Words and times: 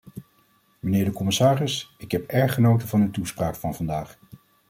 Mijnheer 0.79 1.05
de 1.05 1.11
commissaris, 1.11 1.95
ik 1.97 2.11
heb 2.11 2.27
erg 2.29 2.53
genoten 2.53 2.87
van 2.87 3.01
uw 3.01 3.11
toespraak 3.11 3.55
van 3.55 3.75
vandaag. 3.75 4.17